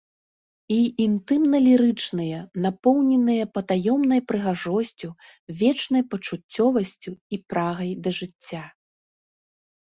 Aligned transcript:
І 0.75 0.75
інтымна-лірычныя, 1.07 2.39
напоўненыя 2.65 3.45
патаемнай 3.57 4.21
прыгажосцю, 4.29 5.09
вечнай 5.61 6.03
пачуццёвасцю 6.15 7.11
і 7.15 7.35
прагай 7.55 7.91
да 8.09 8.17
жыцця. 8.23 8.65